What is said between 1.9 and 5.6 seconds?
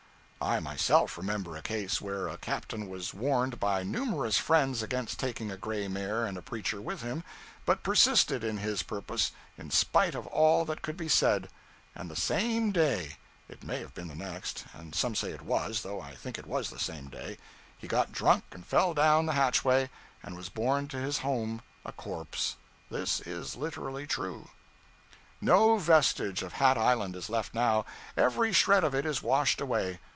where a captain was warned by numerous friends against taking a